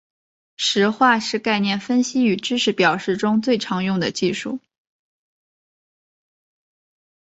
[0.57, 4.59] 实化是概念分析与知识表示中最常用的技术。